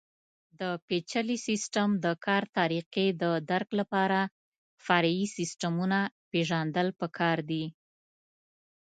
د 0.59 0.61
پېچلي 0.87 1.37
سیسټم 1.47 1.89
د 2.05 2.07
کار 2.25 2.43
طریقې 2.57 3.07
د 3.21 3.23
درک 3.49 3.69
لپاره 3.79 4.19
فرعي 4.85 5.25
سیسټمونه 5.37 5.99
پېژندل 6.31 6.87
پکار 7.01 7.37
دي. 7.49 7.65